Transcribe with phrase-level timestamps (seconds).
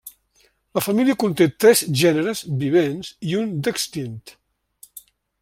[0.77, 4.19] La família conté tres gèneres vivents i un d'extint.